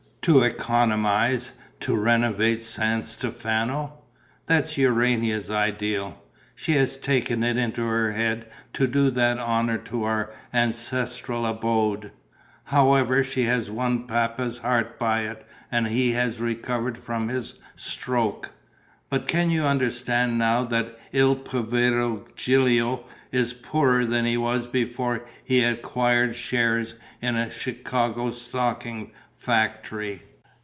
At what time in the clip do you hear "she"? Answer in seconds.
6.53-6.73, 13.23-13.45